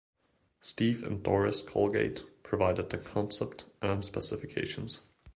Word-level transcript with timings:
Steve 0.61 1.03
and 1.03 1.21
Doris 1.21 1.61
Colgate 1.61 2.23
provided 2.41 2.89
the 2.89 2.97
concept 2.97 3.65
and 3.83 4.03
specifications. 4.03 5.01